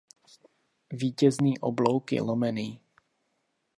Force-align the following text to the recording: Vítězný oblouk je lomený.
Vítězný 0.93 1.59
oblouk 1.59 2.11
je 2.11 2.21
lomený. 2.21 2.81